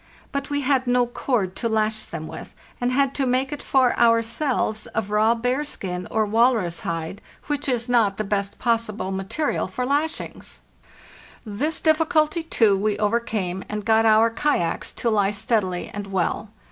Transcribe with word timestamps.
But 0.31 0.49
we 0.49 0.61
had 0.61 0.87
no 0.87 1.05
cord 1.05 1.55
to 1.57 1.69
lash 1.69 2.05
them 2.05 2.25
with, 2.25 2.55
and 2.81 2.91
had 2.91 3.13
to 3.13 3.27
make 3.27 3.51
it 3.51 3.61
for 3.61 3.95
ourselves 3.99 4.87
of 4.87 5.11
raw 5.11 5.35
bearskin 5.35 6.07
or 6.09 6.25
walrus 6.25 6.79
hide, 6.79 7.21
which 7.45 7.69
is 7.69 7.87
not 7.87 8.17
the 8.17 8.23
484 8.23 8.63
FARTHEST 8.73 8.89
NORTH 8.89 8.97
best 8.97 8.97
possible 8.97 9.11
material 9.15 9.67
for 9.67 9.85
lashings. 9.85 10.61
This 11.45 11.79
difficulty, 11.79 12.41
too, 12.41 12.75
we 12.75 12.97
overcame, 12.97 13.63
and 13.69 13.85
got 13.85 14.07
our 14.07 14.31
kayaks 14.31 14.91
to 14.93 15.11
lie 15.11 15.29
steadily 15.29 15.89
and 15.93 16.07
well. 16.07 16.49